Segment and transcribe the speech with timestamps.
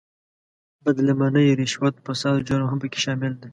[0.83, 3.49] بد لمنۍ، رشوت، فساد او جرم هم په کې شامل دي.